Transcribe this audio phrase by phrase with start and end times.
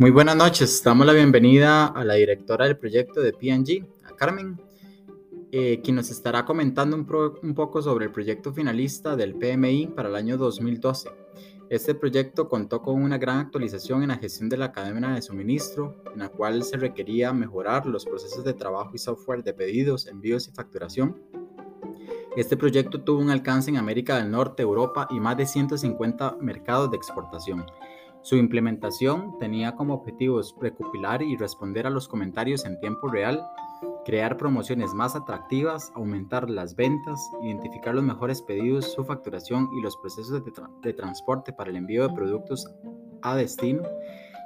[0.00, 4.58] Muy buenas noches, damos la bienvenida a la directora del proyecto de PNG, a Carmen,
[5.52, 10.16] eh, quien nos estará comentando un, poco sobre el proyecto finalista del PMI para el
[10.16, 11.10] año 2012.
[11.68, 16.02] Este proyecto contó con una gran actualización en la gestión de la cadena de suministro,
[16.14, 20.48] en la cual se requería mejorar los procesos de trabajo y software de pedidos, envíos
[20.48, 21.14] y facturación.
[22.38, 26.90] Este proyecto tuvo un alcance en América del Norte, Europa y más de 150 mercados
[26.90, 27.66] de exportación.
[28.22, 33.42] Su implementación tenía como objetivos recopilar y responder a los comentarios en tiempo real,
[34.04, 39.96] crear promociones más atractivas, aumentar las ventas, identificar los mejores pedidos, su facturación y los
[39.96, 40.42] procesos
[40.82, 42.66] de, transporte para el envío de productos
[43.22, 43.82] a destino.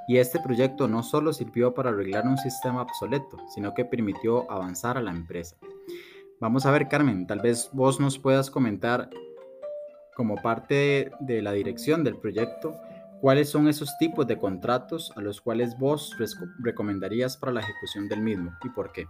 [0.06, 4.98] Y este proyecto no solo sirvió para arreglar un sistema obsoleto, sino que permitió avanzar
[4.98, 5.56] a la empresa.
[6.40, 9.08] Vamos a ver, Carmen, tal vez vos nos puedas comentar
[10.14, 12.76] como parte de la dirección del proyecto,
[13.24, 16.14] ¿Cuáles son esos tipos de contratos a los cuales vos
[16.58, 19.06] recomendarías para la ejecución del mismo y por qué?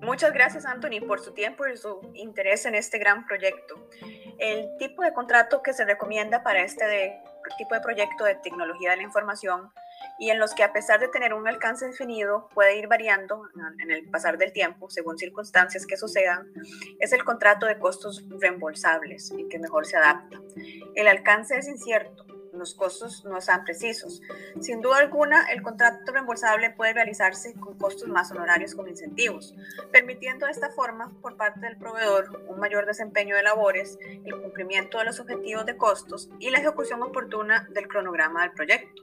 [0.00, 3.90] Muchas gracias, Anthony, por su tiempo y su interés en este gran proyecto.
[4.38, 7.20] El tipo de contrato que se recomienda para este
[7.58, 9.70] tipo de proyecto de tecnología de la información
[10.18, 13.42] y en los que a pesar de tener un alcance definido puede ir variando
[13.82, 16.50] en el pasar del tiempo según circunstancias que sucedan,
[17.00, 20.38] es el contrato de costos reembolsables y que mejor se adapta.
[20.94, 22.24] El alcance es incierto,
[22.58, 24.20] los costos no están precisos.
[24.60, 29.54] Sin duda alguna, el contrato reembolsable puede realizarse con costos más honorarios con incentivos,
[29.92, 34.98] permitiendo de esta forma, por parte del proveedor, un mayor desempeño de labores, el cumplimiento
[34.98, 39.02] de los objetivos de costos y la ejecución oportuna del cronograma del proyecto.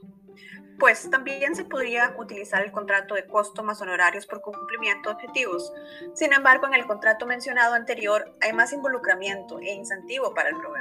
[0.78, 5.72] Pues también se podría utilizar el contrato de costo más honorarios por cumplimiento de objetivos.
[6.14, 10.75] Sin embargo, en el contrato mencionado anterior hay más involucramiento e incentivo para el proveedor.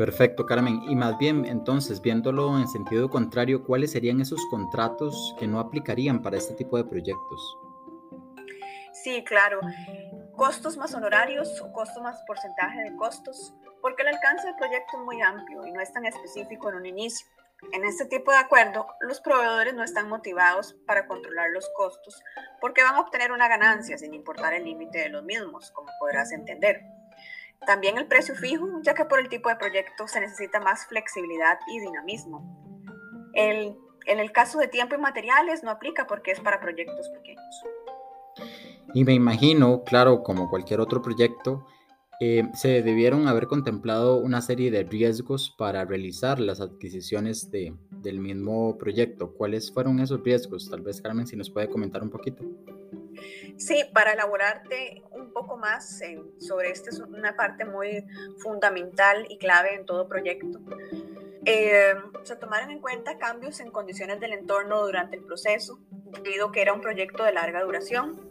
[0.00, 0.82] Perfecto, Carmen.
[0.88, 6.22] Y más bien, entonces, viéndolo en sentido contrario, ¿cuáles serían esos contratos que no aplicarían
[6.22, 7.58] para este tipo de proyectos?
[8.94, 9.60] Sí, claro.
[10.34, 13.52] Costos más honorarios o costos más porcentaje de costos,
[13.82, 16.86] porque el alcance del proyecto es muy amplio y no es tan específico en un
[16.86, 17.26] inicio.
[17.74, 22.22] En este tipo de acuerdo, los proveedores no están motivados para controlar los costos
[22.58, 26.32] porque van a obtener una ganancia sin importar el límite de los mismos, como podrás
[26.32, 26.86] entender.
[27.66, 31.58] También el precio fijo, ya que por el tipo de proyecto se necesita más flexibilidad
[31.68, 32.56] y dinamismo.
[33.34, 37.64] en el caso de tiempo y materiales no aplica porque es para proyectos pequeños.
[38.94, 41.66] Y me imagino, claro, como cualquier otro proyecto,
[42.22, 48.18] eh, se debieron haber contemplado una serie de riesgos para realizar las adquisiciones de, del
[48.18, 49.32] mismo proyecto.
[49.32, 50.68] ¿Cuáles fueron esos riesgos?
[50.68, 52.44] Tal vez Carmen, si nos puede comentar un poquito.
[53.56, 56.00] Sí, para elaborarte un poco más
[56.38, 58.04] sobre esta es una parte muy
[58.38, 60.60] fundamental y clave en todo proyecto.
[61.44, 65.78] Eh, se tomaron en cuenta cambios en condiciones del entorno durante el proceso,
[66.22, 68.28] debido a que era un proyecto de larga duración.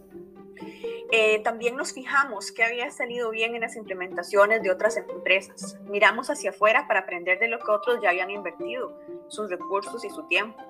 [1.12, 5.80] Eh, también nos fijamos que había salido bien en las implementaciones de otras empresas.
[5.86, 8.96] Miramos hacia afuera para aprender de lo que otros ya habían invertido,
[9.28, 10.62] sus recursos y su tiempo.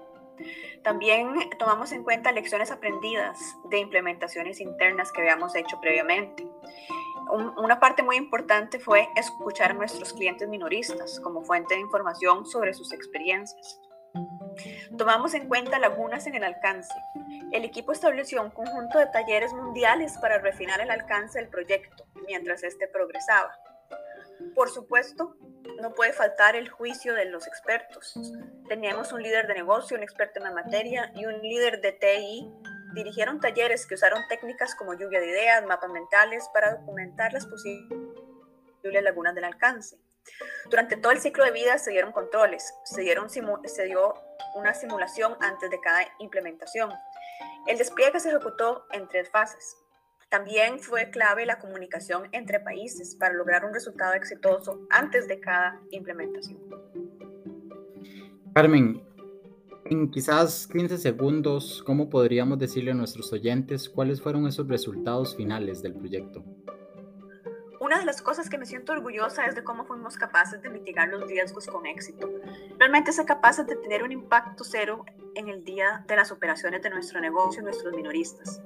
[0.83, 3.39] También tomamos en cuenta lecciones aprendidas
[3.69, 6.47] de implementaciones internas que habíamos hecho previamente.
[7.57, 12.73] una parte muy importante fue escuchar a nuestros clientes minoristas como fuente de información sobre
[12.73, 13.79] sus experiencias.
[14.97, 16.93] Tomamos en cuenta lagunas en el alcance.
[17.51, 22.63] El equipo estableció un conjunto de talleres mundiales para refinar el alcance del proyecto mientras
[22.63, 23.51] este progresaba.
[24.55, 25.35] Por supuesto,
[25.81, 28.19] no puede faltar el juicio de los expertos.
[28.67, 32.51] Teníamos un líder de negocio, un experto en la materia y un líder de TI.
[32.93, 37.89] Dirigieron talleres que usaron técnicas como lluvia de ideas, mapas mentales para documentar las posibles
[38.83, 39.97] lagunas del alcance.
[40.69, 43.03] Durante todo el ciclo de vida se dieron controles, se,
[43.65, 44.13] se dio
[44.55, 46.91] una simulación antes de cada implementación.
[47.67, 49.77] El despliegue se ejecutó en tres fases.
[50.29, 55.81] También fue clave la comunicación entre países para lograr un resultado exitoso antes de cada
[55.89, 56.59] implementación.
[58.53, 59.01] Carmen,
[59.85, 65.81] en quizás 15 segundos, ¿cómo podríamos decirle a nuestros oyentes cuáles fueron esos resultados finales
[65.81, 66.43] del proyecto?
[67.89, 71.09] Una de las cosas que me siento orgullosa es de cómo fuimos capaces de mitigar
[71.09, 72.29] los riesgos con éxito.
[72.77, 76.91] Realmente ser capaces de tener un impacto cero en el día de las operaciones de
[76.91, 78.61] nuestro negocio y nuestros minoristas.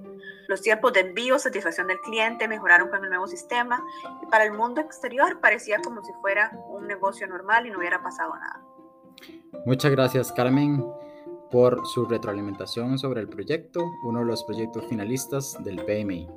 [0.49, 3.81] Los tiempos de envío, satisfacción del cliente mejoraron con el nuevo sistema
[4.21, 8.03] y para el mundo exterior parecía como si fuera un negocio normal y no hubiera
[8.03, 8.61] pasado nada.
[9.65, 10.85] Muchas gracias Carmen
[11.49, 16.27] por su retroalimentación sobre el proyecto, uno de los proyectos finalistas del PMI.